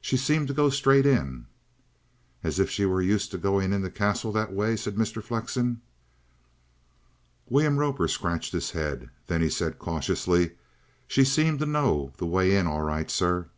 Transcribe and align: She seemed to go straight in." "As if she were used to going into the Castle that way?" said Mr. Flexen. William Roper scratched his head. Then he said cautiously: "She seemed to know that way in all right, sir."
She 0.00 0.16
seemed 0.16 0.48
to 0.48 0.54
go 0.54 0.70
straight 0.70 1.04
in." 1.04 1.44
"As 2.42 2.58
if 2.58 2.70
she 2.70 2.86
were 2.86 3.02
used 3.02 3.30
to 3.32 3.36
going 3.36 3.70
into 3.74 3.88
the 3.88 3.90
Castle 3.90 4.32
that 4.32 4.50
way?" 4.50 4.76
said 4.76 4.96
Mr. 4.96 5.22
Flexen. 5.22 5.82
William 7.50 7.76
Roper 7.76 8.08
scratched 8.08 8.52
his 8.52 8.70
head. 8.70 9.10
Then 9.26 9.42
he 9.42 9.50
said 9.50 9.78
cautiously: 9.78 10.52
"She 11.06 11.22
seemed 11.22 11.58
to 11.58 11.66
know 11.66 12.14
that 12.16 12.24
way 12.24 12.56
in 12.56 12.66
all 12.66 12.80
right, 12.80 13.10
sir." 13.10 13.50